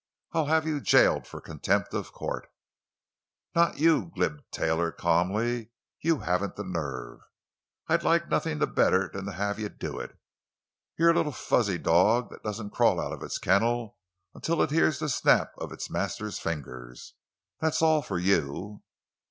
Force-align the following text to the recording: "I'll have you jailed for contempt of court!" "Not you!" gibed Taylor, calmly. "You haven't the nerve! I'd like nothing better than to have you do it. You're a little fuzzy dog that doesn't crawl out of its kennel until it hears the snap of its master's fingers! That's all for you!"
"I'll 0.31 0.47
have 0.47 0.65
you 0.65 0.81
jailed 0.81 1.27
for 1.27 1.39
contempt 1.39 1.93
of 1.93 2.11
court!" 2.11 2.49
"Not 3.53 3.77
you!" 3.77 4.11
gibed 4.17 4.41
Taylor, 4.51 4.91
calmly. 4.91 5.69
"You 5.99 6.21
haven't 6.21 6.55
the 6.55 6.63
nerve! 6.63 7.19
I'd 7.87 8.01
like 8.01 8.27
nothing 8.27 8.57
better 8.57 9.11
than 9.13 9.25
to 9.25 9.31
have 9.33 9.59
you 9.59 9.69
do 9.69 9.99
it. 9.99 10.17
You're 10.97 11.11
a 11.11 11.15
little 11.15 11.31
fuzzy 11.31 11.77
dog 11.77 12.31
that 12.31 12.41
doesn't 12.41 12.71
crawl 12.71 12.99
out 12.99 13.13
of 13.13 13.21
its 13.21 13.37
kennel 13.37 13.99
until 14.33 14.63
it 14.63 14.71
hears 14.71 14.97
the 14.97 15.07
snap 15.07 15.51
of 15.59 15.71
its 15.71 15.87
master's 15.87 16.39
fingers! 16.39 17.13
That's 17.59 17.83
all 17.83 18.01
for 18.01 18.17
you!" 18.17 18.81